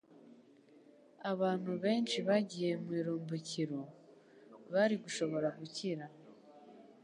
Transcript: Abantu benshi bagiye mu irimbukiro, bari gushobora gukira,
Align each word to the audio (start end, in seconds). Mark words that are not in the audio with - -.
Abantu 1.31 1.71
benshi 1.83 2.17
bagiye 2.27 2.71
mu 2.83 2.91
irimbukiro, 2.99 3.79
bari 4.71 4.95
gushobora 5.03 5.47
gukira, 5.59 6.05